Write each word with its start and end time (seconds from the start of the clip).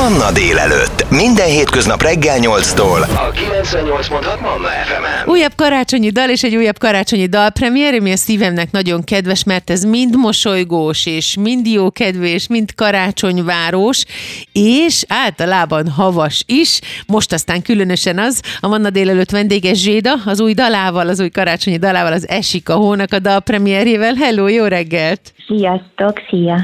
Manna 0.00 0.32
délelőtt. 0.32 1.10
Minden 1.10 1.46
hétköznap 1.46 2.02
reggel 2.02 2.38
8-tól. 2.40 3.00
A 3.00 3.30
98.6 3.32 4.40
Manna 4.40 4.68
FM-en. 4.68 5.26
Újabb 5.26 5.52
karácsonyi 5.56 6.10
dal 6.10 6.30
és 6.30 6.42
egy 6.42 6.56
újabb 6.56 6.78
karácsonyi 6.78 7.26
dal 7.26 7.50
premier, 7.50 7.94
ami 7.94 8.12
a 8.12 8.16
szívemnek 8.16 8.70
nagyon 8.70 9.04
kedves, 9.04 9.44
mert 9.44 9.70
ez 9.70 9.84
mind 9.84 10.16
mosolygós, 10.16 11.06
és 11.06 11.36
mind 11.40 11.66
jó 11.66 11.90
kedvű, 11.90 12.26
és 12.26 12.46
mind 12.46 12.74
karácsonyváros, 12.74 14.04
és 14.52 15.04
általában 15.08 15.88
havas 15.88 16.42
is. 16.46 16.80
Most 17.06 17.32
aztán 17.32 17.62
különösen 17.62 18.18
az, 18.18 18.42
a 18.60 18.68
Manna 18.68 18.90
délelőtt 18.90 19.30
vendége 19.30 19.74
Zséda, 19.74 20.14
az 20.24 20.40
új 20.40 20.52
dalával, 20.52 21.08
az 21.08 21.20
új 21.20 21.30
karácsonyi 21.30 21.76
dalával, 21.76 22.12
az 22.12 22.28
Esik 22.28 22.68
a 22.68 22.74
hónak 22.74 23.12
a 23.12 23.18
dal 23.18 23.40
premierjével. 23.40 24.14
Hello, 24.14 24.48
jó 24.48 24.64
reggelt! 24.64 25.20
Sziasztok, 25.46 26.20
szia! 26.28 26.60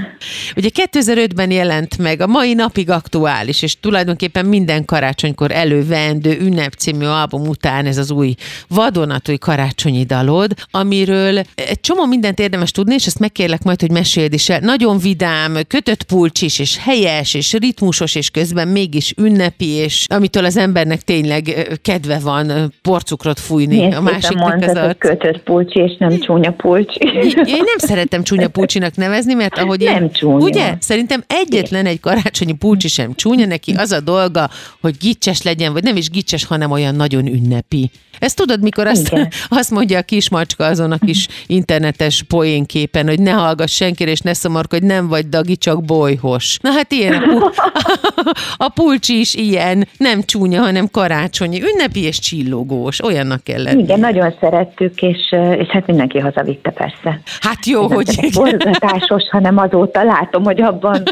Ugye 0.56 0.68
2005-ben 0.90 1.50
jelent 1.50 1.98
meg, 1.98 2.20
a 2.20 2.26
mai 2.26 2.54
napig 2.54 2.90
aktuális, 2.90 3.24
és 3.62 3.76
tulajdonképpen 3.80 4.46
minden 4.46 4.84
karácsonykor 4.84 5.52
elővendő 5.52 6.38
ünnep 6.40 6.72
című 6.72 7.04
album 7.04 7.48
után 7.48 7.86
ez 7.86 7.98
az 7.98 8.10
új 8.10 8.34
vadonatúj 8.68 9.36
karácsonyi 9.36 10.04
dalod, 10.04 10.54
amiről 10.70 11.42
egy 11.54 11.80
csomó 11.80 12.04
mindent 12.06 12.38
érdemes 12.40 12.70
tudni, 12.70 12.94
és 12.94 13.06
ezt 13.06 13.18
megkérlek 13.18 13.62
majd, 13.62 13.80
hogy 13.80 13.90
meséld 13.90 14.32
is 14.32 14.48
el. 14.48 14.60
Nagyon 14.60 14.98
vidám, 14.98 15.56
kötött 15.68 16.02
pulcsis, 16.02 16.58
és 16.58 16.78
helyes, 16.78 17.34
és 17.34 17.52
ritmusos, 17.52 18.14
és 18.14 18.30
közben 18.30 18.68
mégis 18.68 19.14
ünnepi, 19.16 19.68
és 19.68 20.04
amitől 20.08 20.44
az 20.44 20.56
embernek 20.56 21.00
tényleg 21.00 21.68
kedve 21.82 22.18
van 22.18 22.74
porcukrot 22.82 23.40
fújni. 23.40 23.76
Milyen 23.76 23.92
a 23.92 24.00
másiknak 24.00 24.62
az 24.62 24.76
a... 24.76 24.94
kötött 24.98 25.42
pulcsi, 25.42 25.80
és 25.80 25.96
nem 25.98 26.18
csúnya 26.18 26.52
pulcsi. 26.52 26.98
Én 27.34 27.62
nem 27.64 27.78
szeretem 27.78 28.22
csúnya 28.22 28.48
pulcsinak 28.48 28.96
nevezni, 28.96 29.34
mert 29.34 29.58
ahogy 29.58 29.80
nem 29.80 30.02
én, 30.02 30.10
csúnya. 30.10 30.44
Ugye? 30.44 30.74
Szerintem 30.80 31.24
egyetlen 31.26 31.86
egy 31.86 32.00
karácsonyi 32.00 32.52
pulcsi 32.52 32.88
sem 32.88 33.14
csúnya, 33.16 33.46
neki 33.46 33.72
az 33.72 33.92
a 33.92 34.00
dolga, 34.00 34.50
hogy 34.80 34.96
gicses 35.00 35.42
legyen, 35.42 35.72
vagy 35.72 35.82
nem 35.82 35.96
is 35.96 36.10
gicses, 36.10 36.44
hanem 36.44 36.70
olyan 36.70 36.94
nagyon 36.94 37.26
ünnepi. 37.26 37.90
Ezt 38.18 38.36
tudod, 38.36 38.62
mikor 38.62 38.86
azt, 38.86 39.12
azt 39.60 39.70
mondja 39.70 39.98
a 39.98 40.02
kismacska 40.02 40.64
azon 40.64 40.92
a 40.92 40.98
kis 40.98 41.28
internetes 41.46 42.22
poénképen, 42.22 43.06
hogy 43.06 43.20
ne 43.20 43.30
hallgass 43.30 43.74
senkire, 43.74 44.10
és 44.10 44.20
ne 44.20 44.32
szomorkodj, 44.32 44.86
nem 44.86 45.08
vagy 45.08 45.28
dagi, 45.28 45.56
csak 45.56 45.84
bolyhos. 45.84 46.58
Na 46.62 46.70
hát 46.70 46.92
ilyen 46.92 47.12
a, 47.12 47.26
pu- 47.26 47.54
a 48.66 48.68
pulcsi 48.68 49.18
is 49.18 49.34
ilyen, 49.34 49.88
nem 49.98 50.22
csúnya, 50.22 50.60
hanem 50.60 50.88
karácsonyi, 50.90 51.62
ünnepi 51.62 52.02
és 52.02 52.18
csillogós, 52.18 53.04
olyannak 53.04 53.44
kell 53.44 53.62
lenni. 53.62 53.82
Igen, 53.82 54.00
nagyon 54.00 54.34
szerettük, 54.40 55.02
és, 55.02 55.34
és 55.58 55.66
hát 55.68 55.86
mindenki 55.86 56.18
hazavitte 56.18 56.70
persze. 56.70 57.20
Hát 57.40 57.66
jó, 57.66 57.84
Ez 57.84 57.92
hogy... 57.92 58.32
Forgatásos, 58.32 59.22
hanem 59.30 59.58
azóta 59.58 60.04
látom, 60.04 60.44
hogy 60.44 60.60
abban, 60.60 61.02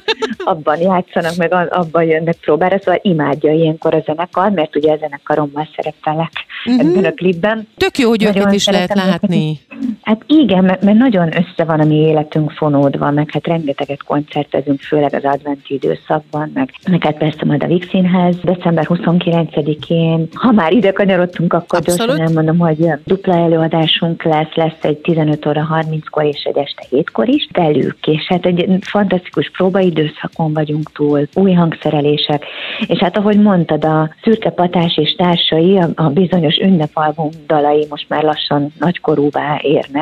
abban 0.45 0.81
játszanak, 0.81 1.37
meg 1.37 1.53
abban 1.53 1.94
jönnek 2.03 2.37
próbára, 2.37 2.79
szóval 2.79 3.01
imádja 3.03 3.53
ilyenkor 3.53 3.95
a 3.95 4.03
zenekar, 4.07 4.51
mert 4.51 4.77
ugye 4.77 4.93
a 4.93 4.97
zenekarommal 4.97 5.69
szerepelek 5.77 6.33
uh-huh. 6.65 6.89
ebben 6.89 7.05
a 7.05 7.13
klipben. 7.13 7.69
Tök 7.77 7.99
jó, 7.99 8.09
hogy 8.09 8.21
nagyon 8.21 8.43
őket 8.43 8.55
is 8.55 8.67
lehet 8.67 8.95
látni. 8.95 9.61
Hát 10.05 10.23
igen, 10.27 10.65
mert, 10.65 10.83
nagyon 10.83 11.29
össze 11.37 11.65
van 11.65 11.81
a 11.81 11.85
mi 11.85 11.95
életünk 11.95 12.51
fonódva, 12.51 13.11
meg 13.11 13.31
hát 13.31 13.47
rengeteget 13.47 14.03
koncertezünk, 14.03 14.81
főleg 14.81 15.15
az 15.15 15.25
adventi 15.25 15.75
időszakban, 15.75 16.51
meg, 16.55 16.71
meg 16.91 17.05
hát 17.05 17.17
persze 17.17 17.45
majd 17.45 17.63
a 17.63 17.67
Vix 17.67 17.89
Színház 17.89 18.37
december 18.43 18.87
29-én. 18.89 20.29
Ha 20.33 20.53
már 20.53 20.73
ide 20.73 20.93
kanyarodtunk, 20.93 21.53
akkor 21.53 21.79
Abszolút. 21.79 22.07
gyorsan 22.07 22.27
elmondom, 22.27 22.59
hogy 22.59 22.89
dupla 23.05 23.35
előadásunk 23.35 24.23
lesz, 24.23 24.55
lesz 24.55 24.83
egy 24.83 24.99
15 24.99 25.47
óra 25.47 25.69
30-kor 25.81 26.25
és 26.25 26.43
egy 26.43 26.57
este 26.57 26.85
7-kor 26.91 27.29
is 27.29 27.49
velük, 27.53 28.07
és 28.07 28.27
hát 28.27 28.47
egy 28.47 28.79
fantasztikus 28.81 29.51
próbaidőszakon 29.51 30.53
vagyunk 30.53 30.93
túl, 30.93 31.29
új 31.35 31.53
hangszerelések, 31.53 32.45
és 32.87 32.99
hát 32.99 33.17
ahogy 33.17 33.41
mondtad, 33.41 33.85
a 33.85 34.15
Szürke 34.23 34.51
Patás 34.51 34.97
és 34.97 35.15
társai, 35.15 35.79
a, 35.79 35.89
a 35.95 36.09
bizonyos 36.09 36.57
ünnepalbum 36.57 37.29
dalai 37.47 37.87
most 37.91 38.09
már 38.09 38.23
lassan 38.23 38.73
nagykorúvá 38.79 39.59
érnek, 39.63 39.93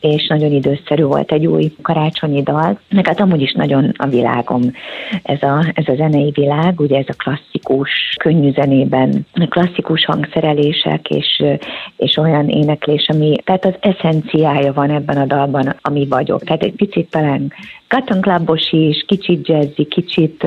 és 0.00 0.26
nagyon 0.26 0.52
időszerű 0.52 1.02
volt 1.02 1.32
egy 1.32 1.46
új 1.46 1.72
karácsonyi 1.82 2.42
dal. 2.42 2.78
Meg 2.90 3.06
hát 3.06 3.20
amúgy 3.20 3.40
is 3.40 3.52
nagyon 3.52 3.92
a 3.96 4.06
világom 4.06 4.62
ez 5.22 5.42
a, 5.42 5.72
ez 5.74 5.88
a 5.88 5.94
zenei 5.94 6.30
világ, 6.34 6.80
ugye 6.80 6.98
ez 6.98 7.08
a 7.08 7.22
klasszikus, 7.22 7.90
könnyű 8.18 8.52
zenében, 8.52 9.26
klasszikus 9.48 10.04
hangszerelések 10.04 11.08
és, 11.10 11.44
és 11.96 12.16
olyan 12.16 12.48
éneklés, 12.48 13.08
ami, 13.08 13.36
tehát 13.44 13.64
az 13.64 13.74
eszenciája 13.80 14.72
van 14.72 14.90
ebben 14.90 15.16
a 15.16 15.26
dalban, 15.26 15.76
ami 15.82 16.06
vagyok. 16.06 16.44
Tehát 16.44 16.62
egy 16.62 16.74
picit 16.74 17.10
talán 17.10 17.52
cotton 17.88 18.20
clubos 18.20 18.72
is, 18.72 19.04
kicsit 19.06 19.48
jazzy, 19.48 19.84
kicsit 19.84 20.46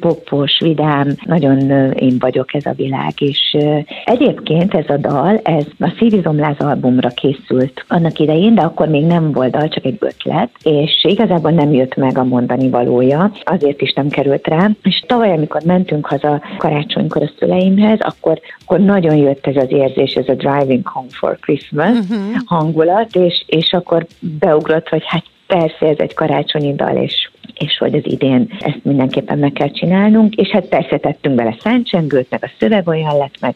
popos, 0.00 0.58
vidám, 0.60 1.08
nagyon 1.24 1.70
én 1.94 2.16
vagyok 2.18 2.54
ez 2.54 2.66
a 2.66 2.72
világ, 2.72 3.12
és 3.20 3.56
egyébként 4.04 4.74
ez 4.74 4.88
a 4.88 4.96
dal, 4.96 5.40
ez 5.42 5.66
a 5.78 5.92
Szívizomláz 5.98 6.58
albumra 6.58 7.08
készült 7.08 7.84
annak 7.88 8.18
idején, 8.18 8.54
de 8.54 8.62
akkor 8.62 8.88
még 8.88 9.04
nem 9.04 9.32
volt 9.32 9.50
dal, 9.50 9.68
csak 9.68 9.84
egy 9.84 9.96
ötlet, 10.00 10.50
és 10.62 11.04
igazából 11.08 11.50
nem 11.50 11.72
jött 11.72 11.94
meg 11.94 12.18
a 12.18 12.24
mondani 12.24 12.68
valója, 12.68 13.32
azért 13.44 13.80
is 13.80 13.92
nem 13.92 14.08
került 14.08 14.46
rá, 14.46 14.70
és 14.82 15.02
tavaly, 15.06 15.32
amikor 15.32 15.62
mentünk 15.64 16.06
haza 16.06 16.42
karácsonykor 16.58 17.22
a 17.22 17.30
szüleimhez, 17.38 18.00
akkor, 18.00 18.40
akkor 18.64 18.80
nagyon 18.80 19.16
jött 19.16 19.46
ez 19.46 19.56
az 19.56 19.70
érzés, 19.72 20.14
ez 20.14 20.28
a 20.28 20.34
Driving 20.34 20.86
Home 20.88 21.08
for 21.10 21.38
Christmas 21.40 21.98
uh-huh. 21.98 22.18
hangulat, 22.44 23.16
és, 23.16 23.44
és 23.46 23.72
akkor 23.72 24.06
beugrott, 24.38 24.88
hogy 24.88 25.02
hát 25.06 25.24
persze 25.52 25.86
ez 25.86 25.98
egy 25.98 26.14
karácsonyi 26.14 26.74
dal, 26.74 26.96
és, 26.96 27.30
és 27.54 27.78
hogy 27.78 27.94
az 27.94 28.02
idén 28.04 28.50
ezt 28.60 28.80
mindenképpen 28.82 29.38
meg 29.38 29.52
kell 29.52 29.70
csinálnunk, 29.70 30.34
és 30.34 30.48
hát 30.48 30.66
persze 30.66 30.98
tettünk 30.98 31.34
bele 31.34 31.56
szentcsengőt, 31.60 32.30
meg 32.30 32.44
a 32.44 32.50
szöveg 32.58 32.88
olyan 32.88 33.16
lett, 33.16 33.40
meg 33.40 33.54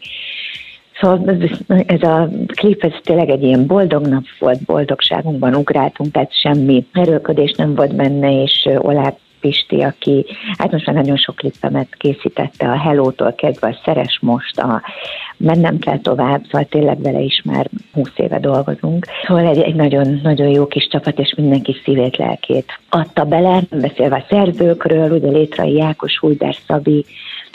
Szóval 1.01 1.37
ez 1.87 2.03
a 2.03 2.29
klip, 2.47 2.85
ez 2.85 2.93
tényleg 3.03 3.29
egy 3.29 3.43
ilyen 3.43 3.67
boldog 3.67 4.07
nap 4.07 4.25
volt, 4.39 4.65
boldogságunkban 4.65 5.55
ugráltunk, 5.55 6.13
tehát 6.13 6.41
semmi 6.41 6.87
erőködés 6.93 7.53
nem 7.53 7.75
volt 7.75 7.95
benne, 7.97 8.43
és 8.43 8.69
Olá 8.79 9.15
Pisti, 9.47 9.81
aki 9.81 10.27
hát 10.59 10.73
most 10.73 10.87
már 10.87 10.95
nagyon 10.97 11.17
sok 11.17 11.37
klippemet 11.37 11.95
készítette, 11.97 12.69
a 12.69 12.79
Hello-tól 12.79 13.33
kezdve 13.33 13.69
a 13.69 13.81
Szeres 13.85 14.19
most, 14.23 14.59
a 14.59 14.83
Mennem 15.37 15.79
kell 15.79 15.99
tovább, 15.99 16.43
szóval 16.45 16.65
tényleg 16.65 17.03
vele 17.03 17.21
is 17.21 17.43
már 17.45 17.67
20 17.93 18.11
éve 18.17 18.39
dolgozunk. 18.39 19.07
Szóval 19.27 19.47
egy, 19.47 19.61
egy 19.61 19.75
nagyon, 19.75 20.21
nagyon 20.23 20.49
jó 20.49 20.67
kis 20.67 20.89
csapat, 20.89 21.19
és 21.19 21.35
mindenki 21.37 21.77
szívét, 21.85 22.17
lelkét 22.17 22.79
adta 22.89 23.25
bele, 23.25 23.61
beszélve 23.71 24.17
a 24.17 24.27
szerzőkről, 24.29 25.11
ugye 25.11 25.31
Létrai 25.31 25.73
Jákos, 25.73 26.19
Hújder 26.19 26.57
Szabi, 26.67 27.05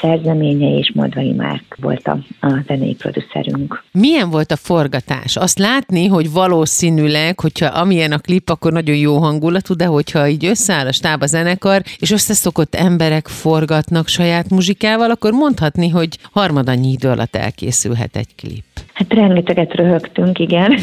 szerzeménye 0.01 0.77
és 0.77 0.91
Modvai 0.93 1.31
Márk 1.31 1.77
volt 1.81 2.07
a, 2.07 2.17
a 2.39 2.63
zenei 2.67 2.95
producerünk. 2.95 3.83
Milyen 3.91 4.29
volt 4.29 4.51
a 4.51 4.55
forgatás? 4.55 5.35
Azt 5.35 5.59
látni, 5.59 6.07
hogy 6.07 6.31
valószínűleg, 6.31 7.39
hogyha 7.39 7.65
amilyen 7.65 8.11
a 8.11 8.17
klip, 8.17 8.49
akkor 8.49 8.71
nagyon 8.71 8.95
jó 8.95 9.17
hangulatú, 9.17 9.73
de 9.75 9.85
hogyha 9.85 10.27
így 10.27 10.45
összeáll 10.45 10.87
a 10.87 10.91
stáb 10.91 11.21
a 11.21 11.25
zenekar, 11.25 11.81
és 11.99 12.11
összeszokott 12.11 12.75
emberek 12.75 13.27
forgatnak 13.27 14.07
saját 14.07 14.49
muzsikával, 14.49 15.11
akkor 15.11 15.31
mondhatni, 15.31 15.89
hogy 15.89 16.17
harmadannyi 16.31 16.91
idő 16.91 17.09
alatt 17.09 17.35
elkészülhet 17.35 18.15
egy 18.15 18.35
klip. 18.35 18.63
Hát 19.01 19.13
rengeteget 19.13 19.73
röhögtünk, 19.73 20.39
igen, 20.39 20.77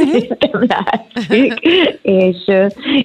látszik, 0.74 1.54
és, 2.02 2.36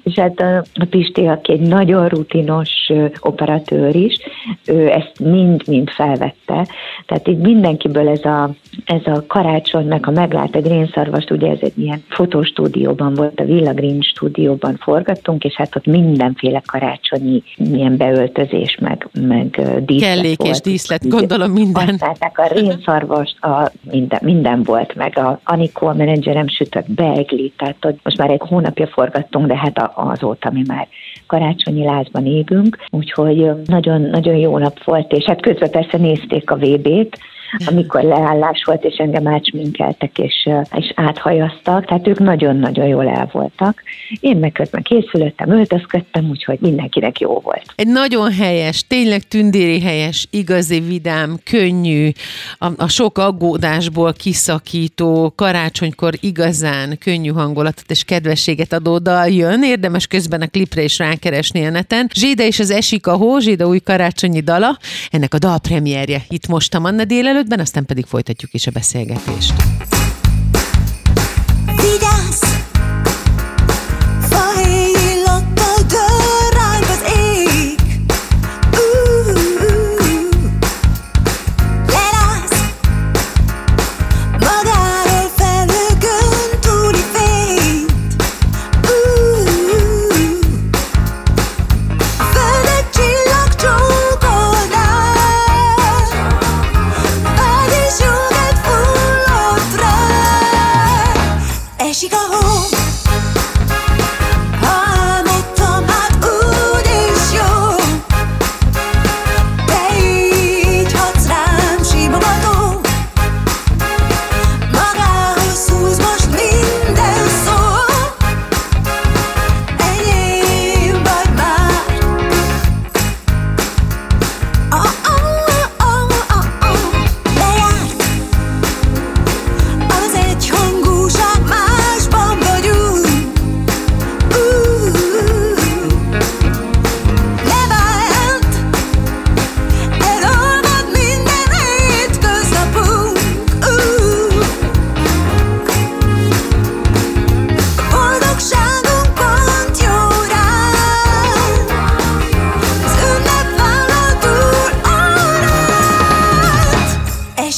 és 0.04 0.14
hát 0.16 0.40
a, 0.40 0.58
a 0.74 0.86
Pisti, 0.90 1.26
aki 1.26 1.52
egy 1.52 1.60
nagyon 1.60 2.08
rutinos 2.08 2.92
operatőr 3.20 3.96
is, 3.96 4.18
ő 4.66 4.90
ezt 4.90 5.20
mind-mind 5.20 5.90
felvette, 5.90 6.68
tehát 7.06 7.28
így 7.28 7.38
mindenkiből 7.38 8.10
ez 8.10 8.26
a, 8.26 8.50
ez 8.86 9.02
a 9.06 9.24
karácsony, 9.28 9.88
meg 9.88 10.06
ha 10.06 10.12
meglát 10.12 10.56
egy 10.56 10.68
rénszarvast, 10.68 11.32
ugye 11.32 11.50
ez 11.50 11.60
egy 11.62 11.78
ilyen 11.78 12.04
fotostúdióban 12.10 13.14
volt, 13.14 13.40
a 13.40 13.44
Villa 13.44 13.74
Green 13.74 14.02
stúdióban 14.02 14.78
forgattunk, 14.80 15.44
és 15.44 15.56
hát 15.56 15.76
ott 15.76 15.86
mindenféle 15.86 16.62
karácsonyi 16.66 17.44
ilyen 17.56 17.98
beöltözés, 17.98 18.78
meg, 18.82 19.08
meg 19.22 19.62
díszlet 19.86 20.14
Kellék 20.14 20.38
volt. 20.38 20.52
és 20.52 20.62
díszlet, 20.62 21.10
gondolom 21.10 21.52
minden. 21.52 21.88
Használták 21.90 22.40
a 22.40 22.48
rénszarvast, 22.54 23.44
a 23.44 23.72
minden, 23.92 24.20
minden 24.24 24.56
volt, 24.63 24.95
meg. 24.95 25.18
A 25.18 25.39
Anikó, 25.44 25.88
a 25.88 25.94
menedzserem 25.94 26.48
sütött 26.48 26.92
beegli, 26.92 27.54
tehát 27.57 27.86
ott 27.86 28.00
most 28.04 28.18
már 28.18 28.30
egy 28.30 28.42
hónapja 28.48 28.88
forgattunk, 28.88 29.48
de 29.48 29.57
hát 29.57 29.92
azóta 29.95 30.51
mi 30.51 30.63
már 30.68 30.88
karácsonyi 31.27 31.83
lázban 31.83 32.25
égünk, 32.25 32.77
úgyhogy 32.89 33.51
nagyon, 33.65 34.01
nagyon 34.01 34.36
jó 34.36 34.57
nap 34.57 34.83
volt, 34.83 35.12
és 35.12 35.24
hát 35.24 35.42
közben 35.42 35.71
persze 35.71 35.98
nézték 35.98 36.51
a 36.51 36.56
VB-t, 36.56 37.18
amikor 37.66 38.04
leállás 38.04 38.64
volt, 38.66 38.84
és 38.84 38.96
engem 38.96 39.28
átsminkeltek, 39.28 40.18
és, 40.18 40.50
és 40.76 40.92
áthajaztak, 40.96 41.86
tehát 41.86 42.08
ők 42.08 42.20
nagyon-nagyon 42.20 42.88
jól 42.88 43.08
el 43.08 43.30
voltak. 43.32 43.84
Én 44.20 44.38
meg 44.38 44.52
közben 44.52 44.82
készülöttem, 44.82 45.50
öltözködtem, 45.50 46.30
úgyhogy 46.30 46.58
mindenkinek 46.60 47.20
jó 47.20 47.40
volt. 47.40 47.64
Egy 47.76 47.88
nagyon 47.88 48.32
helyes, 48.32 48.88
tényleg 48.88 49.22
tündéri 49.22 49.82
helyes, 49.82 50.28
igazi 50.32 50.80
vidám, 50.80 51.38
könnyű, 51.44 52.10
a, 52.58 52.68
a 52.78 52.88
sok 52.88 53.18
aggódásból 53.18 54.14
kiszakító, 54.14 55.34
karácsonykor 55.36 56.14
igazán 56.20 56.98
könnyű 57.00 57.30
hangulatot 57.30 57.92
és 57.92 58.04
kedvességet 58.04 58.74
adó 58.74 58.98
dal 58.98 59.28
jön. 59.28 59.64
Érdemes 59.64 60.08
közben 60.08 60.42
a 60.42 60.48
klipre 60.48 60.82
is 60.82 60.98
rákeresni 60.98 61.66
a 61.66 61.70
neten. 61.70 62.10
Zsida 62.14 62.44
és 62.44 62.60
az 62.60 62.72
Esik 62.72 63.08
a 63.08 63.16
Hó, 63.16 63.40
Zsida 63.40 63.68
új 63.68 63.80
karácsonyi 63.80 64.40
dala. 64.40 64.78
Ennek 65.10 65.34
a 65.34 65.38
dal 65.38 65.60
premierje 65.60 66.22
itt 66.30 66.48
most 66.48 66.76
a 66.76 66.80
Manna 66.80 67.06
délelőttben, 67.38 67.60
aztán 67.60 67.86
pedig 67.86 68.06
folytatjuk 68.06 68.54
is 68.54 68.68
a 68.68 68.72
beszélgetést. 68.72 69.54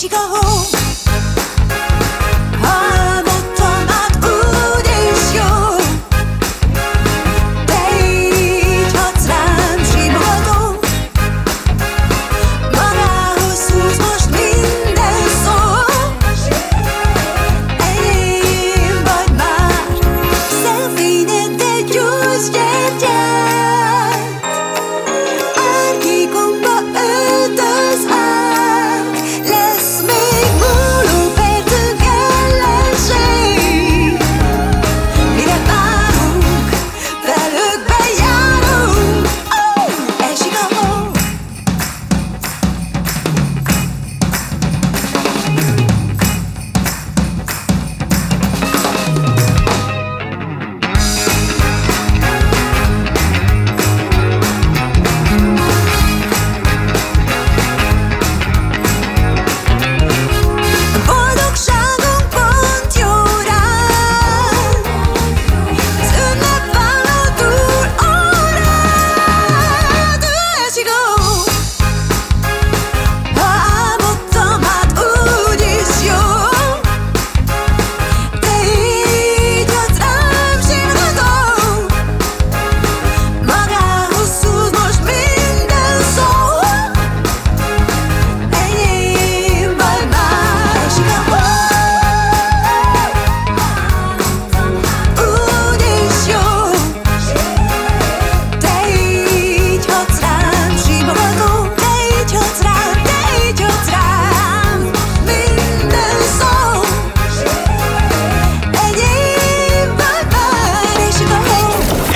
go. 0.09 0.48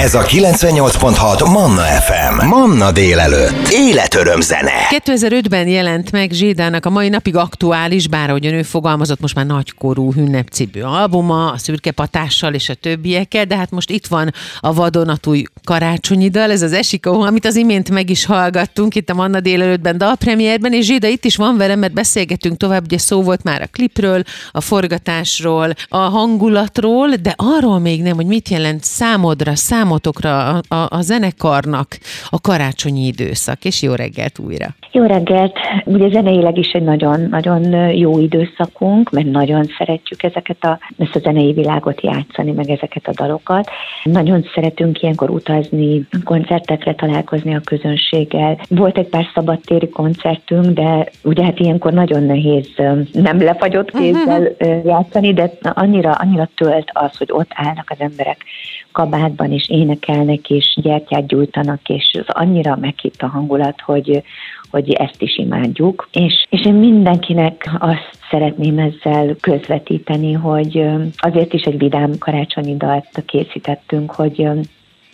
Ez 0.04 0.16
a 0.16 0.22
98.6 0.22 1.52
Manna 1.52 1.82
FM. 1.82 2.46
Manna 2.48 2.92
délelőtt. 2.92 3.68
Életöröm 3.72 4.42
zene. 4.42 4.72
2005-ben 4.90 5.68
jelent 5.68 6.12
meg 6.12 6.32
Zsédának 6.32 6.86
a 6.86 6.90
mai 6.90 7.10
napig 7.10 7.36
aktuális, 7.36 8.08
bár 8.08 8.30
ahogyan 8.30 8.54
ő 8.54 8.64
fogalmazott, 8.64 9.20
most 9.20 9.36
már 9.36 9.46
nagykorú 9.46 10.14
hünnepcibő 10.14 10.84
albuma, 10.84 11.52
a 11.52 11.58
szürke 11.58 11.92
patással 11.92 12.54
és 12.54 12.70
a 12.70 12.74
többiekkel, 12.74 13.46
de 13.46 13.56
hát 13.56 13.72
most 13.72 13.90
itt 13.90 14.08
van 14.08 14.34
a 14.60 14.74
vadonatúj 14.74 15.44
karácsonyi 15.64 16.30
dal, 16.30 16.52
ez 16.52 16.62
az 16.62 16.74
Esikó, 16.74 17.22
amit 17.22 17.46
az 17.46 17.56
imént 17.56 17.90
meg 17.90 18.10
is 18.10 18.26
hallgattunk 18.26 18.96
itt 18.96 19.10
a 19.10 19.14
Manna 19.14 19.40
délelőttben 19.40 19.98
dalpremierben, 19.98 20.74
és 20.74 20.86
Zséda 20.86 21.08
itt 21.08 21.26
is 21.26 21.36
van 21.36 21.58
velem, 21.58 21.80
mert 21.80 21.94
beszélgetünk 21.94 22.58
tovább, 22.58 22.84
ugye 22.84 22.98
szó 22.98 23.22
volt 23.22 23.44
már 23.44 23.62
a 23.62 23.68
klipről, 23.72 24.24
a 24.52 24.62
forgatásról, 24.62 25.74
a 25.88 25.98
hangulatról, 25.98 27.10
de 27.10 27.34
arról 27.38 27.80
még 27.80 28.02
nem, 28.02 28.16
hogy 28.16 28.26
mit 28.26 28.50
jelent 28.50 28.84
számodra, 28.84 29.56
számodra 29.56 29.92
számotokra, 29.94 30.48
a, 30.50 30.76
a, 30.76 30.88
a 30.90 31.02
zenekarnak 31.02 31.88
a 32.30 32.42
karácsonyi 32.42 33.06
időszak, 33.06 33.66
és 33.66 33.82
jó 33.82 33.94
reggelt 33.94 34.40
újra. 34.40 34.68
Jó 34.92 35.04
reggelt! 35.04 35.58
Ugye 35.86 36.10
zeneileg 36.10 36.58
is 36.58 36.72
egy 36.72 36.84
nagyon-nagyon 36.84 37.92
jó 37.96 38.20
időszakunk, 38.20 39.10
mert 39.10 39.32
nagyon 39.32 39.66
szeretjük 39.78 40.24
ezeket 40.24 40.64
a, 40.64 40.80
ezt 40.98 41.16
a 41.16 41.20
zenei 41.20 41.54
világot 41.54 42.02
játszani, 42.02 42.52
meg 42.52 42.70
ezeket 42.70 43.08
a 43.08 43.12
dalokat. 43.16 43.70
Nagyon 44.04 44.46
szeretünk 44.54 45.02
ilyenkor 45.02 45.30
utazni, 45.30 46.08
koncertekre 46.24 46.96
találkozni 46.96 47.56
a 47.56 47.62
közönséggel. 47.64 48.60
Volt 48.70 48.98
egy 48.98 49.08
pár 49.08 49.26
szabadtéri 49.34 49.90
koncertünk, 49.90 50.66
de 50.66 51.10
ugye 51.24 51.44
hát 51.44 51.60
ilyenkor 51.60 51.94
nagyon 51.94 52.24
nehéz 52.24 52.68
nem 53.12 53.42
lefagyott 53.42 53.92
kézzel 53.92 54.56
játszani, 54.94 55.34
de 55.34 55.52
annyira, 55.62 56.12
annyira 56.12 56.50
tölt 56.56 56.90
az, 56.94 57.18
hogy 57.18 57.30
ott 57.32 57.52
állnak 57.54 57.90
az 57.90 58.00
emberek 58.00 58.46
kabátban, 58.94 59.52
és 59.52 59.70
én 59.70 59.83
énekelnek, 59.84 60.50
és 60.50 60.78
gyertyát 60.82 61.28
gyújtanak, 61.28 61.90
és 61.90 62.12
az 62.14 62.36
annyira 62.36 62.78
meghitt 62.82 63.22
a 63.22 63.28
hangulat, 63.28 63.82
hogy, 63.82 64.24
hogy 64.70 64.92
ezt 64.92 65.22
is 65.22 65.38
imádjuk. 65.38 66.10
És, 66.12 66.46
és 66.50 66.66
én 66.66 66.74
mindenkinek 66.74 67.70
azt 67.80 68.18
szeretném 68.30 68.78
ezzel 68.78 69.36
közvetíteni, 69.42 70.34
hogy 70.34 70.86
azért 71.16 71.54
is 71.54 71.62
egy 71.62 71.78
vidám 71.78 72.12
karácsonyi 72.20 72.78
dalt 72.78 73.24
készítettünk, 73.26 74.12
hogy 74.12 74.48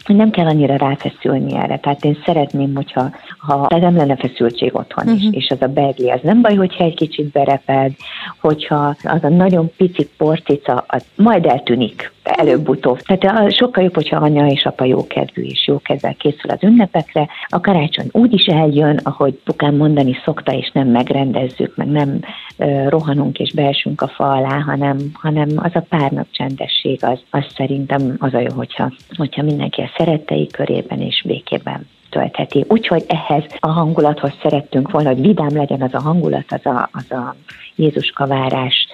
nem 0.08 0.30
kell 0.30 0.46
annyira 0.46 0.76
ráfeszülni 0.76 1.56
erre. 1.56 1.80
Tehát 1.80 2.06
én 2.06 2.18
szeretném, 2.26 2.76
hogyha 2.76 3.10
ha, 3.38 3.68
nem 3.80 3.96
lenne 3.96 4.16
feszültség 4.16 4.76
otthon 4.76 5.08
is, 5.08 5.24
uh-huh. 5.24 5.36
és 5.36 5.48
az 5.50 5.62
a 5.62 5.68
begli, 5.68 6.10
az 6.10 6.20
nem 6.24 6.42
baj, 6.42 6.56
hogyha 6.56 6.84
egy 6.84 6.96
kicsit 6.96 7.32
bereped, 7.32 7.92
hogyha 8.42 8.96
az 9.04 9.24
a 9.24 9.30
nagyon 9.30 9.72
pici 9.78 10.10
porcica, 10.18 10.84
az 10.88 11.06
majd 11.16 11.46
eltűnik 11.46 12.12
előbb-utóbb. 12.24 13.00
Tehát 13.00 13.54
sokkal 13.54 13.84
jobb, 13.84 13.94
hogyha 13.94 14.18
anya 14.18 14.48
és 14.48 14.66
apa 14.66 14.86
jókedvű 14.86 15.42
és 15.42 15.68
jókedvel 15.68 16.16
készül 16.16 16.52
az 16.52 16.64
ünnepekre. 16.64 17.28
A 17.48 17.60
karácsony 17.60 18.08
úgy 18.12 18.34
is 18.34 18.46
eljön, 18.46 19.00
ahogy 19.04 19.34
Pukán 19.34 19.74
mondani 19.74 20.18
szokta, 20.24 20.54
és 20.54 20.72
nem 20.74 20.88
megrendezzük, 20.88 21.76
meg 21.76 21.88
nem 21.88 22.20
rohanunk 22.88 23.40
és 23.40 23.54
beesünk 23.54 24.02
a 24.02 24.08
fa 24.08 24.32
alá, 24.32 24.60
hanem, 24.60 24.98
hanem 25.14 25.50
az 25.56 25.72
a 25.74 25.86
pár 25.90 26.12
nap 26.12 26.28
csendesség, 26.32 27.00
az, 27.04 27.20
az 27.30 27.46
szerintem 27.56 28.16
az 28.20 28.34
a 28.34 28.40
jó, 28.40 28.54
hogyha, 28.56 28.92
hogyha 29.18 29.44
mindenki 29.44 29.82
a 29.82 29.92
szerettei 29.98 30.48
körében 30.48 31.02
és 31.02 31.24
békében 31.28 31.88
töltheti. 32.10 32.66
Úgyhogy 32.68 33.04
ehhez 33.08 33.44
a 33.60 33.68
hangulathoz 33.68 34.32
szerettünk 34.42 34.92
volna, 34.92 35.10
hogy 35.10 35.22
vidám 35.22 35.56
legyen 35.56 35.82
az 35.82 35.94
a 35.94 36.02
hangulat, 36.02 36.46
az 36.48 36.66
a, 36.66 36.90
az 36.92 37.12
a 37.12 37.36
Jézus 37.80 38.10
kavárás, 38.10 38.88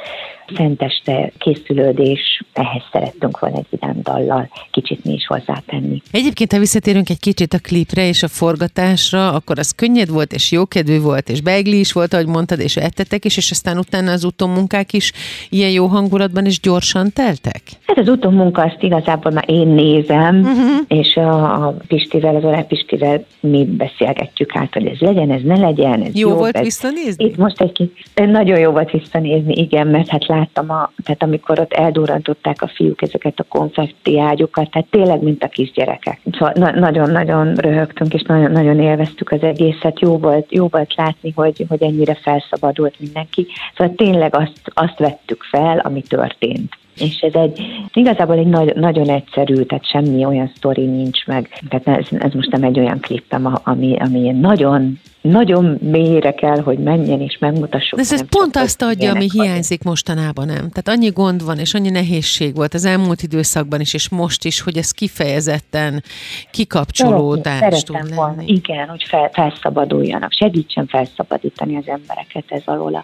szenteste 0.56 1.32
készülődés, 1.38 2.44
ehhez 2.54 2.84
szerettünk 2.92 3.40
volna 3.40 3.58
egy 3.58 3.68
vidám 3.70 4.00
dallal 4.04 4.50
kicsit 4.72 5.06
mi 5.06 5.14
is 5.14 5.28
hozzátenni. 5.28 6.02
Egyébként, 6.12 6.52
ha 6.52 6.60
visszatérünk 6.60 7.10
egy 7.10 7.20
kicsit 7.20 7.54
a 7.54 7.60
klipre 7.60 8.08
és 8.08 8.24
a 8.24 8.28
forgatásra, 8.28 9.34
akkor 9.34 9.60
az 9.60 9.72
könnyed 9.72 10.10
volt, 10.10 10.34
és 10.34 10.52
jókedvű 10.52 11.00
volt, 11.00 11.30
és 11.30 11.42
beigli 11.42 11.80
is 11.80 11.92
volt, 11.92 12.14
ahogy 12.14 12.28
mondtad, 12.28 12.60
és 12.60 12.76
ettetek 12.76 13.26
is, 13.26 13.38
és 13.38 13.52
aztán 13.52 13.78
utána 13.78 14.12
az 14.12 14.24
utómunkák 14.24 14.94
is 14.94 15.12
ilyen 15.50 15.72
jó 15.72 15.86
hangulatban 15.86 16.46
és 16.46 16.60
gyorsan 16.60 17.12
teltek? 17.14 17.62
Hát 17.88 17.98
az 17.98 18.08
utómunka 18.08 18.62
azt 18.62 18.84
igazából 18.84 19.32
már 19.32 19.50
én 19.50 19.68
nézem, 19.68 20.40
uh-huh. 20.40 20.80
és 20.88 21.16
a, 21.16 21.68
a 21.68 21.76
Pistivel, 21.88 22.36
az 22.36 22.44
Olá 22.44 22.62
Pistivel 22.62 23.26
mi 23.40 23.66
beszélgetjük 23.66 24.56
át, 24.56 24.74
hogy 24.74 24.86
ez 24.86 25.00
legyen, 25.00 25.32
ez 25.32 25.42
ne 25.44 25.58
legyen. 25.58 26.02
Ez 26.02 26.16
jó, 26.16 26.30
jó 26.30 26.36
volt 26.36 26.58
ez, 26.58 26.64
visszanézni? 26.64 27.26
Itt 27.26 27.38
most 27.38 27.62
egy 27.62 27.92
nagyon 28.16 28.60
jó 28.60 28.72
volt 28.72 28.92
visszanézni, 28.92 29.54
igen, 29.54 29.88
mert 29.88 30.08
hát 30.08 30.26
láttam, 30.38 30.70
a, 30.70 30.92
tehát 31.04 31.24
amikor 31.24 31.60
ott 31.60 31.74
eldurrantották 31.74 32.62
a 32.62 32.68
fiúk 32.68 33.02
ezeket 33.02 33.40
a 33.40 33.46
konfetti 33.50 34.20
ágyokat, 34.20 34.72
tehát 34.72 34.88
tényleg, 34.90 35.24
mint 35.24 35.44
a 35.44 35.48
kisgyerekek. 35.48 36.20
Szóval 36.32 36.54
na- 36.56 36.80
nagyon-nagyon 36.80 37.54
röhögtünk, 37.54 38.14
és 38.14 38.22
nagyon, 38.22 38.52
nagyon 38.52 38.80
élveztük 38.80 39.32
az 39.32 39.42
egészet. 39.42 40.00
Jó 40.00 40.18
volt, 40.18 40.52
jó 40.52 40.68
volt 40.68 40.96
látni, 40.96 41.32
hogy, 41.36 41.66
hogy 41.70 41.84
ennyire 41.84 42.16
felszabadult 42.16 43.00
mindenki. 43.00 43.48
Szóval 43.76 43.96
tényleg 43.96 44.36
azt, 44.36 44.62
azt 44.74 45.00
vettük 45.00 45.44
fel, 45.44 45.80
ami 45.80 46.02
történt. 46.02 46.78
És 46.98 47.20
ez 47.20 47.34
egy, 47.34 47.62
igazából 47.94 48.38
egy 48.38 48.48
nagy, 48.48 48.76
nagyon 48.76 49.10
egyszerű, 49.10 49.64
tehát 49.64 49.90
semmi 49.90 50.26
olyan 50.26 50.52
sztori 50.56 50.86
nincs 50.86 51.26
meg. 51.26 51.64
Tehát 51.70 52.00
ez, 52.00 52.20
ez 52.20 52.34
most 52.34 52.52
nem 52.52 52.64
egy 52.64 52.80
olyan 52.80 53.00
klippem, 53.00 53.60
ami, 53.64 53.96
ami 54.00 54.32
nagyon 54.32 55.00
nagyon 55.22 55.78
mélyre 55.82 56.34
kell, 56.34 56.60
hogy 56.60 56.78
menjen 56.78 57.22
és 57.22 57.38
megmutassuk. 57.40 58.00
De 58.00 58.02
ez, 58.02 58.14
ez 58.14 58.26
pont 58.30 58.56
azt 58.56 58.82
adja, 58.82 59.12
ami 59.12 59.28
hiányzik 59.32 59.84
mostanában, 59.84 60.46
nem? 60.46 60.56
Tehát 60.56 60.88
annyi 60.88 61.10
gond 61.10 61.44
van, 61.44 61.60
és 61.60 61.74
annyi 61.74 61.90
nehézség 61.90 62.56
volt 62.56 62.74
az 62.74 62.86
elmúlt 62.86 63.22
időszakban 63.22 63.80
is, 63.80 63.94
és 63.94 64.10
most 64.10 64.46
is, 64.46 64.62
hogy 64.62 64.78
ez 64.78 64.92
kifejezetten 64.92 66.04
kikapcsolódást 66.52 67.86
tud 67.86 67.96
lenni. 67.96 68.16
Volna. 68.16 68.42
Igen, 68.46 68.88
hogy 68.88 69.04
fel, 69.04 69.30
felszabaduljanak, 69.34 70.32
segítsen 70.32 70.88
felszabadítani 70.88 71.76
az 71.76 71.88
embereket 71.88 72.44
ez 72.48 72.62
alól 72.66 72.96
a 72.96 73.04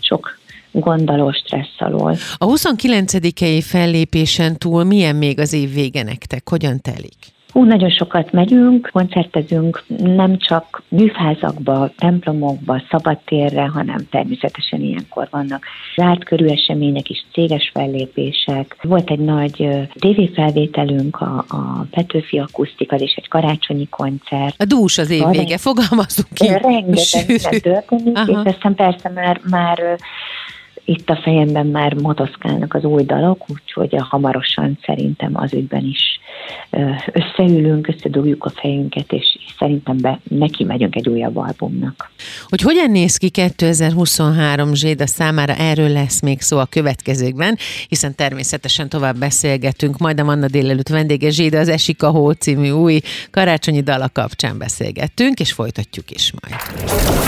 sok 0.00 0.38
gondoló 0.80 1.32
stressz 1.32 1.78
alól. 1.78 2.16
A 2.36 2.46
29-i 2.46 3.64
fellépésen 3.64 4.56
túl 4.56 4.84
milyen 4.84 5.16
még 5.16 5.38
az 5.38 5.52
év 5.52 5.72
vége 5.72 6.02
nektek? 6.02 6.48
Hogyan 6.48 6.80
telik? 6.80 7.36
Hú, 7.52 7.64
nagyon 7.64 7.90
sokat 7.90 8.32
megyünk, 8.32 8.90
koncertezünk 8.92 9.84
nem 9.98 10.38
csak 10.38 10.82
műfázakba, 10.88 11.90
templomokba, 11.96 12.82
szabadtérre, 12.90 13.66
hanem 13.66 14.06
természetesen 14.10 14.80
ilyenkor 14.80 15.28
vannak 15.30 15.64
zárt 15.96 16.24
körű 16.24 16.46
események 16.46 17.10
is, 17.10 17.26
céges 17.32 17.70
fellépések. 17.74 18.76
Volt 18.82 19.10
egy 19.10 19.18
nagy 19.18 19.68
tévéfelvételünk, 19.98 21.20
a, 21.20 21.44
a 21.48 21.86
Petőfi 21.90 22.38
Akusztika, 22.38 22.96
és 22.96 23.14
egy 23.16 23.28
karácsonyi 23.28 23.88
koncert. 23.88 24.54
A 24.58 24.64
dús 24.64 24.98
az 24.98 25.10
év 25.10 25.24
vége, 25.30 25.58
fogalmazunk 25.58 26.28
ki. 26.34 26.46
Rengeteg 26.46 27.60
történik, 27.60 28.16
Aha. 28.16 28.42
és 28.42 28.54
aztán 28.54 28.74
persze 28.74 29.10
már, 29.14 29.40
már 29.50 29.98
itt 30.88 31.10
a 31.10 31.20
fejemben 31.22 31.66
már 31.66 31.94
motoszkálnak 31.94 32.74
az 32.74 32.84
új 32.84 33.04
dalok, 33.04 33.44
úgyhogy 33.48 33.96
hamarosan 33.98 34.78
szerintem 34.82 35.30
az 35.34 35.52
ügyben 35.52 35.84
is 35.84 36.20
összeülünk, 37.12 37.88
összedugjuk 37.88 38.44
a 38.44 38.50
fejünket, 38.50 39.12
és 39.12 39.38
szerintem 39.58 39.96
be, 39.96 40.20
neki 40.28 40.64
megyünk 40.64 40.96
egy 40.96 41.08
újabb 41.08 41.36
albumnak. 41.36 42.10
Hogy 42.48 42.60
hogyan 42.60 42.90
néz 42.90 43.16
ki 43.16 43.28
2023 43.28 44.74
Zséda 44.74 45.06
számára, 45.06 45.54
erről 45.54 45.88
lesz 45.88 46.20
még 46.20 46.40
szó 46.40 46.58
a 46.58 46.64
következőkben, 46.64 47.56
hiszen 47.88 48.14
természetesen 48.14 48.88
tovább 48.88 49.18
beszélgetünk, 49.18 49.98
majd 49.98 50.20
a 50.20 50.24
Manna 50.24 50.46
délelőtt 50.46 50.88
vendége 50.88 51.30
Zséda 51.30 51.58
az 51.58 51.68
Esik 51.68 52.02
a 52.02 52.10
Hó 52.10 52.30
című 52.30 52.70
új 52.70 53.00
karácsonyi 53.30 53.80
dala 53.80 54.08
kapcsán 54.12 54.58
beszélgettünk, 54.58 55.40
és 55.40 55.52
folytatjuk 55.52 56.10
is 56.10 56.32
majd. 56.40 56.54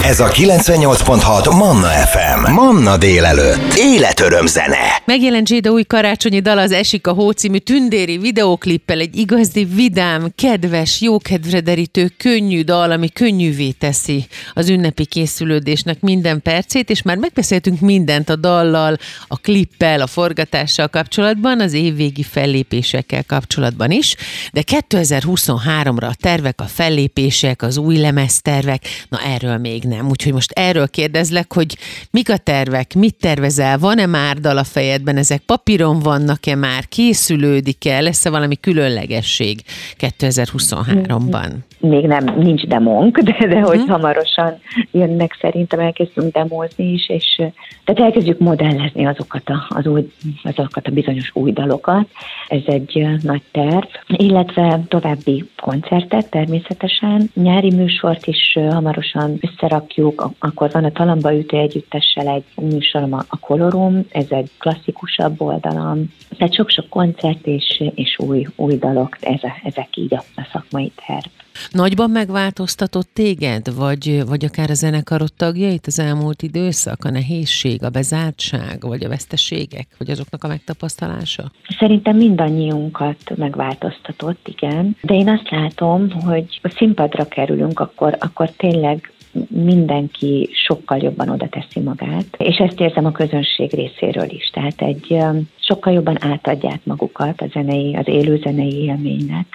Ez 0.05 0.21
a 0.21 0.29
98.6 0.29 1.59
Manna 1.59 1.89
FM. 1.89 2.53
Manna 2.53 2.97
délelőtt. 2.97 3.50
Életöröm 3.77 4.47
zene. 4.47 5.03
Megjelent 5.05 5.49
Zséda 5.49 5.71
új 5.71 5.83
karácsonyi 5.83 6.41
dal 6.41 6.59
az 6.59 6.73
Esik 6.73 7.07
a 7.07 7.13
Hó 7.13 7.31
című 7.31 7.59
tündéri 7.59 8.19
videóklippel 8.19 9.01
egy 9.01 9.17
igazi 9.17 9.65
vidám, 9.65 10.33
kedves, 10.35 11.01
jókedvre 11.01 11.61
derítő, 11.61 12.13
könnyű 12.17 12.63
dal, 12.63 12.91
ami 12.91 13.09
könnyűvé 13.09 13.71
teszi 13.71 14.27
az 14.55 14.69
ünnepi 14.69 15.05
készülődésnek 15.05 16.01
minden 16.01 16.43
percét, 16.43 16.91
és 16.91 17.03
már 17.03 17.17
megbeszéltünk 17.17 17.81
mindent 17.81 18.29
a 18.29 18.37
dallal, 18.37 18.97
a 19.29 19.37
klippel, 19.37 20.01
a 20.01 20.07
forgatással 20.07 20.89
kapcsolatban, 20.89 21.61
az 21.61 21.73
évvégi 21.73 22.23
fellépésekkel 22.23 23.25
kapcsolatban 23.25 23.91
is, 23.91 24.17
de 24.53 24.63
2023-ra 24.67 26.09
a 26.09 26.15
tervek, 26.21 26.61
a 26.61 26.67
fellépések, 26.67 27.63
az 27.63 27.77
új 27.77 27.97
lemeztervek, 27.97 28.83
na 29.09 29.21
erről 29.21 29.57
még 29.57 29.83
nem. 29.83 30.09
Úgyhogy 30.09 30.33
most 30.33 30.53
erről 30.53 30.89
kérdezlek, 30.89 31.53
hogy 31.53 31.79
mik 32.11 32.31
a 32.31 32.37
tervek, 32.37 32.95
mit 32.95 33.15
tervezel, 33.41 33.79
van-e 33.79 34.07
már 34.07 34.37
dal 34.37 34.57
a 34.57 34.65
fejedben, 34.65 35.17
ezek 35.17 35.41
papíron 35.47 35.99
vannak-e 35.99 36.55
már, 36.55 36.89
készülődik-e, 36.89 38.01
lesz-e 38.01 38.31
valami 38.31 38.57
különlegesség 38.57 39.61
2023-ban? 39.99 41.51
Még 41.81 42.07
nem, 42.07 42.25
nincs 42.37 42.67
demónk, 42.67 43.19
de, 43.19 43.47
de 43.47 43.61
hogy 43.61 43.79
uh-huh. 43.79 43.91
hamarosan 43.91 44.59
jönnek 44.91 45.39
szerintem 45.41 45.81
elkezdünk 45.81 46.33
demózni 46.33 46.93
is, 46.93 47.09
és 47.09 47.43
tehát 47.85 48.01
elkezdjük 48.01 48.39
modellezni 48.39 49.07
azokat 49.07 49.49
a, 49.49 49.67
az 49.69 49.87
új, 49.87 50.11
azokat 50.43 50.87
a 50.87 50.91
bizonyos 50.91 51.31
új 51.35 51.53
dalokat. 51.53 52.09
Ez 52.49 52.63
egy 52.67 53.07
nagy 53.23 53.43
terv, 53.53 53.87
illetve 54.07 54.81
további 54.89 55.51
koncertek 55.61 56.29
természetesen. 56.29 57.31
Nyári 57.35 57.75
műsort 57.75 58.27
is 58.27 58.59
hamarosan 58.71 59.39
összerakjuk, 59.41 60.31
akkor 60.39 60.71
van 60.71 60.85
a 60.85 60.93
Talamba 60.93 61.35
Ütő 61.35 61.57
Együttessel 61.57 62.29
egy 62.29 62.45
műsorom 62.55 63.13
a 63.13 63.30
Kolorum, 63.39 64.07
ez 64.11 64.27
egy 64.29 64.51
klasszikusabb 64.59 65.41
oldalam. 65.41 66.13
Tehát 66.37 66.55
sok-sok 66.55 66.89
koncert 66.89 67.47
és, 67.47 67.83
és 67.95 68.19
új, 68.19 68.47
új 68.57 68.77
dalok, 68.77 69.17
ez 69.21 69.43
a, 69.43 69.61
ezek 69.65 69.97
így 69.97 70.15
a, 70.15 70.23
a 70.37 70.49
szakmai 70.53 70.93
terv. 71.07 71.27
Nagyban 71.71 72.11
megváltoztatott 72.11 73.09
téged, 73.13 73.75
vagy, 73.75 74.23
vagy 74.27 74.45
akár 74.45 74.71
a 74.71 74.75
zenekarod 74.75 75.33
tagjait 75.37 75.87
az 75.87 75.99
elmúlt 75.99 76.43
időszak, 76.43 77.05
a 77.05 77.11
nehézség, 77.11 77.83
a 77.85 77.91
bezártság, 77.91 78.81
vagy 78.81 79.05
a 79.05 79.09
veszteségek, 79.09 79.87
vagy 79.99 80.11
azoknak 80.11 80.45
a 80.45 80.49
megtapasztalása? 80.49 81.51
Szerintem 81.79 82.17
mindannyiunkat 82.17 83.37
megváltoztatott, 83.37 84.49
igen. 84.49 84.97
De 85.03 85.15
én 85.15 85.29
azt 85.29 85.51
látom, 85.51 86.11
hogy 86.11 86.61
a 86.63 86.69
színpadra 86.69 87.25
kerülünk, 87.25 87.81
akkor, 87.81 88.17
akkor 88.19 88.51
tényleg 88.51 89.13
mindenki 89.49 90.49
sokkal 90.53 90.99
jobban 90.99 91.29
oda 91.29 91.49
teszi 91.49 91.81
magát, 91.81 92.37
és 92.39 92.57
ezt 92.57 92.81
érzem 92.81 93.05
a 93.05 93.13
közönség 93.13 93.73
részéről 93.73 94.31
is. 94.31 94.51
Tehát 94.51 94.83
egy 94.83 95.17
sokkal 95.61 95.93
jobban 95.93 96.17
átadják 96.21 96.81
magukat 96.85 97.41
a 97.41 97.47
zenei, 97.53 97.97
az 97.97 98.09
élő 98.09 98.37
zenei 98.37 98.83
élménynek, 98.83 99.47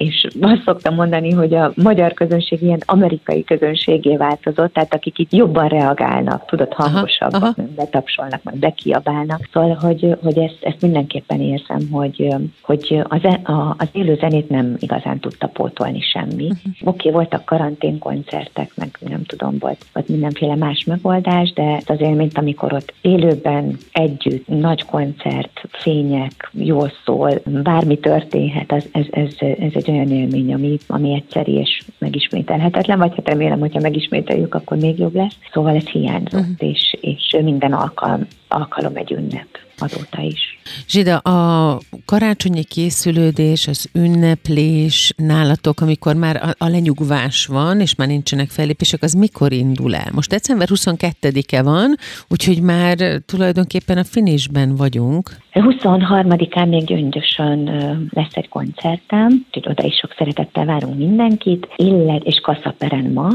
és 0.00 0.26
azt 0.40 0.62
szoktam 0.64 0.94
mondani, 0.94 1.30
hogy 1.30 1.54
a 1.54 1.72
magyar 1.76 2.12
közönség 2.12 2.62
ilyen 2.62 2.82
amerikai 2.86 3.44
közönségé 3.44 4.16
változott, 4.16 4.72
tehát 4.72 4.94
akik 4.94 5.18
itt 5.18 5.32
jobban 5.32 5.68
reagálnak, 5.68 6.46
tudod, 6.46 6.72
hangosabban, 6.72 7.54
betapsolnak, 7.76 8.42
meg 8.42 8.56
bekiabálnak. 8.56 9.48
Szóval, 9.52 9.74
hogy, 9.74 10.16
hogy 10.22 10.38
ezt, 10.38 10.58
ezt 10.60 10.82
mindenképpen 10.82 11.40
érzem, 11.40 11.88
hogy, 11.90 12.34
hogy 12.60 13.02
az, 13.08 13.18
e, 13.22 13.40
a, 13.52 13.74
az 13.78 13.88
élő 13.92 14.14
zenét 14.20 14.48
nem 14.48 14.76
igazán 14.78 15.18
tudta 15.18 15.46
pótolni 15.46 16.00
semmi. 16.00 16.44
Uh-huh. 16.44 16.72
Oké, 16.80 17.08
okay, 17.08 17.12
voltak 17.12 17.44
karanténkoncertek, 17.44 18.70
meg 18.76 18.98
nem 19.08 19.24
tudom, 19.24 19.58
volt, 19.58 19.86
volt 19.92 20.08
mindenféle 20.08 20.56
más 20.56 20.84
megoldás, 20.84 21.52
de 21.52 21.80
az 21.86 22.00
élményt, 22.00 22.38
amikor 22.38 22.72
ott 22.72 22.94
élőben 23.00 23.76
együtt, 23.92 24.48
nagy 24.48 24.84
koncert, 24.84 25.60
fények, 25.70 26.50
jól 26.52 26.92
szól, 27.04 27.30
bármi 27.62 27.98
történhet, 27.98 28.72
az, 28.72 28.88
ez, 28.92 29.06
ez, 29.10 29.34
ez 29.38 29.72
egy 29.72 29.88
olyan 29.90 30.10
élmény, 30.10 30.54
ami, 30.54 30.78
ami 30.86 31.14
egyszerű 31.14 31.52
és 31.52 31.82
megismételhetetlen, 31.98 32.98
vagy 32.98 33.12
hát 33.16 33.28
remélem, 33.28 33.58
hogyha 33.58 33.80
megismételjük, 33.80 34.54
akkor 34.54 34.76
még 34.76 34.98
jobb 34.98 35.14
lesz. 35.14 35.36
Szóval 35.52 35.76
ez 35.76 35.86
hiányzott, 35.86 36.40
uh-huh. 36.40 36.68
és, 36.68 36.96
és 37.00 37.36
minden 37.42 37.72
alkalom, 37.72 38.26
alkalom 38.50 38.96
egy 38.96 39.12
ünnep 39.12 39.48
azóta 39.82 40.22
is. 40.22 40.58
Zsida, 40.88 41.16
a 41.16 41.78
karácsonyi 42.04 42.64
készülődés, 42.64 43.66
az 43.68 43.90
ünneplés 43.92 45.12
nálatok, 45.16 45.80
amikor 45.80 46.14
már 46.14 46.36
a, 46.36 46.64
a 46.64 46.68
lenyugvás 46.68 47.46
van, 47.46 47.80
és 47.80 47.94
már 47.94 48.08
nincsenek 48.08 48.48
fellépések, 48.48 49.02
az 49.02 49.12
mikor 49.12 49.52
indul 49.52 49.94
el? 49.94 50.10
Most 50.12 50.30
december 50.30 50.68
22-e 50.70 51.62
van, 51.62 51.94
úgyhogy 52.28 52.62
már 52.62 52.96
tulajdonképpen 53.26 53.98
a 53.98 54.04
finisben 54.04 54.76
vagyunk. 54.76 55.30
23-án 55.52 56.68
még 56.68 56.84
gyöngyösen 56.84 57.64
lesz 58.10 58.34
egy 58.34 58.48
koncertem, 58.48 59.46
úgyhogy 59.46 59.68
oda 59.70 59.84
is 59.84 59.94
sok 59.94 60.14
szeretettel 60.18 60.64
várunk 60.64 60.96
mindenkit, 60.96 61.68
illet 61.76 62.24
és 62.24 62.40
Kaszaperen 62.40 63.10
ma. 63.12 63.28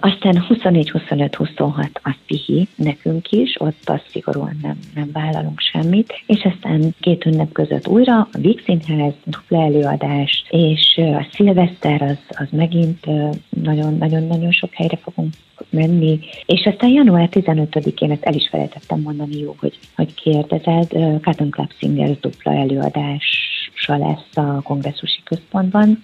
Aztán 0.00 0.44
24, 0.46 0.90
25, 0.90 1.34
26 1.34 2.00
az 2.02 2.14
pihi 2.26 2.68
nekünk 2.74 3.30
is, 3.30 3.60
ott 3.60 3.82
azt 3.88 4.06
szigorúan 4.42 4.58
nem, 4.62 4.78
nem 4.94 5.10
vállalunk 5.12 5.60
semmit, 5.60 6.22
és 6.26 6.48
aztán 6.54 6.94
két 7.00 7.24
ünnep 7.24 7.52
között 7.52 7.88
újra 7.88 8.28
a 8.32 8.38
Víg 8.38 8.62
Színház, 8.64 9.12
dupla 9.24 9.62
előadás, 9.62 10.44
és 10.50 10.96
a 10.96 11.26
szilveszter 11.32 12.02
az, 12.02 12.18
az 12.28 12.48
megint 12.50 13.06
nagyon-nagyon-nagyon 13.48 14.50
sok 14.50 14.72
helyre 14.72 14.96
fogunk 14.96 15.32
menni, 15.70 16.18
és 16.46 16.66
aztán 16.66 16.90
január 16.90 17.28
15-én, 17.32 18.10
ezt 18.10 18.24
el 18.24 18.34
is 18.34 18.48
felejtettem 18.48 19.00
mondani, 19.00 19.38
jó, 19.38 19.54
hogy, 19.58 19.78
hogy 19.96 20.14
kérdezed, 20.14 20.88
Cotton 21.22 21.50
Club 21.50 21.72
Singers 21.78 22.20
dupla 22.20 22.52
előadása 22.52 23.96
lesz 23.96 24.36
a 24.36 24.62
kongresszusi 24.62 25.20
központban, 25.24 25.98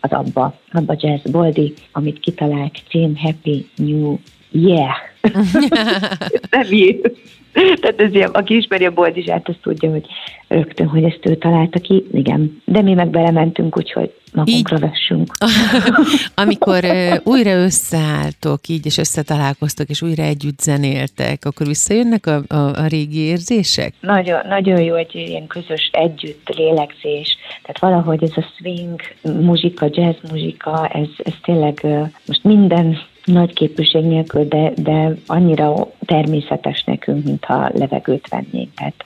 az 0.00 0.10
abba, 0.10 0.58
abba 0.72 0.96
Jazz 0.98 1.30
Boldi, 1.30 1.74
amit 1.92 2.20
kitalált 2.20 2.82
cím 2.88 3.16
Happy 3.16 3.68
New 3.76 4.16
Yeah. 4.50 4.94
nem 6.50 6.66
Tehát 7.80 8.00
ez 8.00 8.14
ilyen, 8.14 8.30
aki 8.30 8.56
ismeri 8.56 8.84
a 8.84 8.90
boldizsát, 8.90 9.48
azt 9.48 9.60
tudja, 9.62 9.90
hogy 9.90 10.06
rögtön, 10.48 10.86
hogy 10.86 11.04
ezt 11.04 11.20
ő 11.22 11.36
találta 11.36 11.78
ki. 11.78 12.06
Igen, 12.12 12.62
de 12.64 12.82
mi 12.82 12.94
meg 12.94 13.08
belementünk, 13.08 13.76
úgyhogy 13.76 14.12
magunkra 14.32 14.76
így, 14.76 14.82
vessünk. 14.82 15.34
amikor 16.44 16.84
újra 17.24 17.50
összeálltok 17.50 18.68
így, 18.68 18.86
és 18.86 18.98
összetalálkoztok, 18.98 19.88
és 19.88 20.02
újra 20.02 20.22
együtt 20.22 20.60
zenéltek, 20.60 21.44
akkor 21.44 21.66
visszajönnek 21.66 22.26
a, 22.26 22.42
a, 22.46 22.56
a 22.56 22.86
régi 22.86 23.18
érzések? 23.18 23.94
Nagyon, 24.00 24.40
nagyon 24.48 24.80
jó 24.80 24.94
egy 24.94 25.14
ilyen 25.14 25.46
közös 25.46 25.90
együtt 25.92 26.48
lélegzés. 26.56 27.36
Tehát 27.62 27.78
valahogy 27.78 28.22
ez 28.22 28.36
a 28.36 28.44
swing 28.56 29.00
muzsika, 29.22 29.88
jazz 29.90 30.16
muzsika, 30.30 30.88
ez, 30.88 31.08
ez 31.24 31.34
tényleg 31.42 31.86
most 32.26 32.44
minden 32.44 32.98
nagy 33.26 33.52
képűség 33.52 34.04
nélkül, 34.04 34.44
de, 34.44 34.72
de 34.76 35.14
annyira 35.26 35.90
természetes 36.06 36.84
nekünk, 36.84 37.24
mintha 37.24 37.70
levegőt 37.74 38.28
vennénk. 38.28 38.74
Tehát 38.74 39.04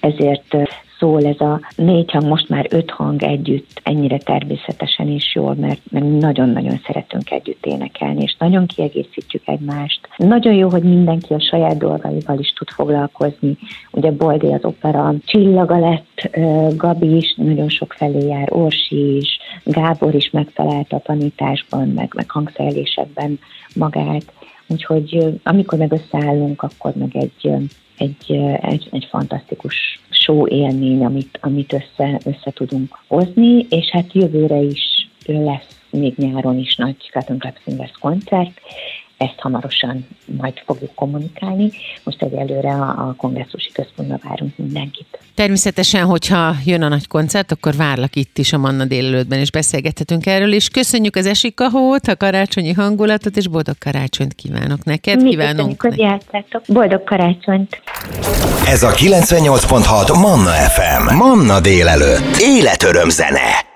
ezért 0.00 0.56
szól 1.00 1.24
ez 1.24 1.40
a 1.40 1.60
négy 1.76 2.10
hang, 2.10 2.26
most 2.26 2.48
már 2.48 2.66
öt 2.70 2.90
hang 2.90 3.22
együtt 3.22 3.80
ennyire 3.82 4.18
természetesen 4.18 5.08
is 5.08 5.34
jól, 5.34 5.54
mert, 5.54 5.80
mert 5.90 6.18
nagyon-nagyon 6.18 6.80
szeretünk 6.86 7.30
együtt 7.30 7.66
énekelni, 7.66 8.22
és 8.22 8.36
nagyon 8.38 8.66
kiegészítjük 8.66 9.42
egymást. 9.44 10.08
Nagyon 10.16 10.54
jó, 10.54 10.68
hogy 10.68 10.82
mindenki 10.82 11.34
a 11.34 11.40
saját 11.40 11.78
dolgaival 11.78 12.38
is 12.38 12.52
tud 12.52 12.68
foglalkozni. 12.68 13.56
Ugye 13.90 14.10
Boldi 14.10 14.52
az 14.52 14.64
opera 14.64 15.14
csillaga 15.24 15.78
lett, 15.78 16.36
Gabi 16.76 17.16
is 17.16 17.34
nagyon 17.36 17.68
sok 17.68 17.92
felé 17.92 18.26
jár, 18.26 18.48
Orsi 18.52 19.16
is, 19.16 19.38
Gábor 19.64 20.14
is 20.14 20.30
megtalálta 20.30 20.96
a 20.96 21.00
tanításban, 21.00 21.88
meg, 21.88 22.12
meg 22.14 22.30
hangszerelésekben 22.30 23.38
magát. 23.74 24.32
Úgyhogy 24.66 25.40
amikor 25.42 25.78
meg 25.78 25.92
összeállunk, 25.92 26.62
akkor 26.62 26.92
meg 26.94 27.16
egy, 27.16 27.50
egy, 28.00 28.32
egy, 28.60 28.88
egy 28.90 29.06
fantasztikus 29.10 30.00
show 30.10 30.46
élmény, 30.46 31.04
amit, 31.04 31.38
amit 31.42 31.72
össze, 31.72 32.20
össze 32.24 32.50
tudunk 32.54 32.98
hozni, 33.06 33.66
és 33.68 33.90
hát 33.90 34.12
jövőre 34.12 34.60
is 34.60 35.08
lesz 35.26 35.78
még 35.90 36.14
nyáron 36.16 36.58
is 36.58 36.76
nagy 36.76 37.10
Cotton 37.12 37.38
Club 37.38 37.56
Singers 37.64 37.92
koncert, 38.00 38.60
ezt 39.20 39.38
hamarosan 39.38 40.06
majd 40.24 40.62
fogjuk 40.64 40.94
kommunikálni. 40.94 41.70
Most 42.04 42.22
egyelőre 42.22 42.70
a, 42.70 42.88
a 42.88 43.14
kongresszusi 43.16 43.70
központban 43.72 44.20
várunk 44.28 44.56
mindenkit. 44.56 45.18
Természetesen, 45.34 46.04
hogyha 46.04 46.54
jön 46.64 46.82
a 46.82 46.88
nagy 46.88 47.06
koncert, 47.06 47.52
akkor 47.52 47.74
várlak 47.76 48.16
itt 48.16 48.38
is 48.38 48.52
a 48.52 48.58
Manna 48.58 48.84
délelőttben, 48.84 49.38
és 49.38 49.50
beszélgethetünk 49.50 50.26
erről, 50.26 50.52
és 50.52 50.68
köszönjük 50.68 51.16
az 51.16 51.26
esikahót, 51.26 52.06
a 52.06 52.16
karácsonyi 52.16 52.72
hangulatot, 52.72 53.36
és 53.36 53.48
boldog 53.48 53.78
karácsonyt 53.78 54.34
kívánok 54.34 54.84
neked. 54.84 55.22
Mi 55.22 55.30
kívánunk 55.30 55.82
hogy 55.82 55.98
játszátok. 55.98 56.62
Boldog 56.66 57.04
karácsonyt! 57.04 57.82
Ez 58.66 58.82
a 58.82 58.90
98.6 58.90 60.20
Manna 60.20 60.50
FM. 60.50 61.14
Manna 61.14 61.60
délelőtt. 61.60 62.36
Életöröm 62.38 63.08
zene. 63.08 63.69